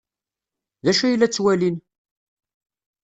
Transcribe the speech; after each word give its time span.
D 0.83 0.85
acu 0.91 1.03
ay 1.05 1.15
la 1.17 1.27
ttwalin? 1.29 1.77